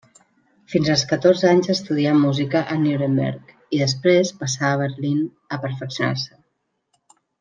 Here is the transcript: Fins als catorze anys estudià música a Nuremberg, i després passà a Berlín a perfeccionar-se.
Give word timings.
Fins 0.73 0.87
als 0.93 1.01
catorze 1.11 1.49
anys 1.49 1.69
estudià 1.73 2.13
música 2.21 2.61
a 2.75 2.77
Nuremberg, 2.85 3.53
i 3.77 3.83
després 3.83 4.33
passà 4.41 4.71
a 4.73 4.81
Berlín 4.83 5.21
a 5.57 5.61
perfeccionar-se. 5.67 6.41